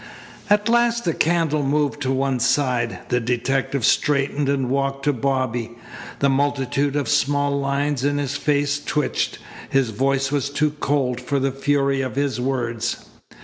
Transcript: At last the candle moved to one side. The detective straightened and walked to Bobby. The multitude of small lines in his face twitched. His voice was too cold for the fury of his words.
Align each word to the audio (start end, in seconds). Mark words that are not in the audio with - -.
At 0.49 0.67
last 0.67 1.05
the 1.05 1.13
candle 1.13 1.61
moved 1.61 2.01
to 2.01 2.11
one 2.11 2.39
side. 2.39 3.01
The 3.09 3.19
detective 3.19 3.85
straightened 3.85 4.49
and 4.49 4.67
walked 4.71 5.03
to 5.05 5.13
Bobby. 5.13 5.73
The 6.21 6.27
multitude 6.29 6.95
of 6.95 7.07
small 7.07 7.59
lines 7.59 8.03
in 8.03 8.17
his 8.17 8.35
face 8.35 8.83
twitched. 8.83 9.37
His 9.69 9.91
voice 9.91 10.31
was 10.31 10.49
too 10.49 10.71
cold 10.79 11.21
for 11.21 11.37
the 11.37 11.51
fury 11.51 12.01
of 12.01 12.15
his 12.15 12.41
words. 12.41 13.05